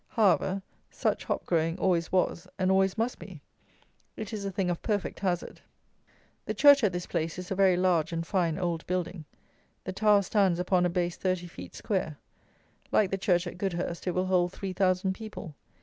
[0.07, 3.43] However, such hop growing always was and always must be.
[4.17, 5.61] It is a thing of perfect hazard.
[6.47, 9.25] The church at this place is a very large and fine old building.
[9.83, 12.17] The tower stands upon a base thirty feet square.
[12.91, 15.53] Like the church at Goudhurst, it will hold three thousand people.